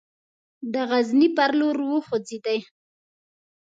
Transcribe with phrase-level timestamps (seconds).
[0.73, 2.59] د غزني پر لور وخوځېدی.